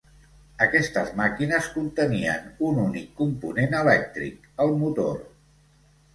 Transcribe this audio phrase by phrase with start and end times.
[0.65, 5.23] Aquestes màquines contenien un únic component elèctric, el motor.